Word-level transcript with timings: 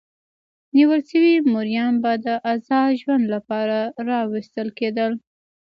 نیول 0.75 1.01
شوي 1.09 1.35
مریان 1.53 1.93
به 2.03 2.11
د 2.25 2.27
ازاد 2.53 2.91
ژوند 3.01 3.25
لپاره 3.33 3.79
راوستل 4.09 4.67
کېدل. 4.79 5.11